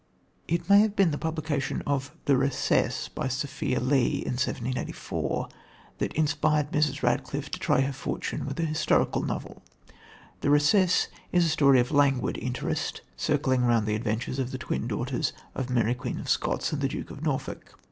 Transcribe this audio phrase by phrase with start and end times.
[0.47, 5.45] It may have been the publication of The Recess by Sophia Lee in 1785
[5.99, 7.03] that inspired Mrs.
[7.03, 9.61] Radcliffe to try her fortune with a historical novel.
[10.39, 14.87] The Recess is a story of languid interest, circling round the adventures of the twin
[14.87, 17.77] daughters of Mary Queen of Scots and the Duke of Norfolk.